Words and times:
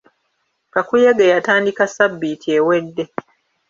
Kakuyege 0.73 1.25
yatandika 1.33 1.83
sabbiiti 1.95 2.47
ewedde. 2.57 3.05